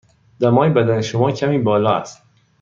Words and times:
دمای 0.39 0.69
بدن 0.69 1.01
شما 1.01 1.31
کمی 1.31 1.57
بالا 1.57 1.95
است. 1.95 2.23